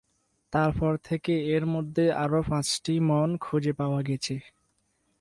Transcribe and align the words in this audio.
তারপর 0.53 0.93
থেকে 1.03 1.33
এর 1.55 1.63
মধ্যে 1.65 2.05
আরও 2.15 2.39
পাঁচটি 2.49 2.93
মান 3.01 3.29
খুঁজে 3.37 3.73
পাওয়া 3.73 4.01
গেছে। 4.01 4.35